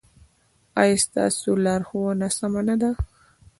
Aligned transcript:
ایا 0.81 0.95
ستاسو 1.05 1.49
لارښوونه 1.65 2.27
سمه 2.37 2.61
نه 2.67 2.75
ده؟ 2.81 2.91